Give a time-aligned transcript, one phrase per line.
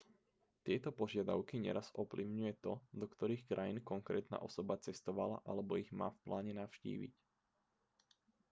[0.65, 6.21] tieto požiadavky neraz ovplyvňuje to do ktorých krajín konkrétna osoba cestovala alebo ich má v
[6.25, 7.13] pláne navštíviť